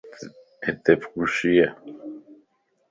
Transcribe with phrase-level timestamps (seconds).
[0.65, 1.63] ھتي ڦوشيَ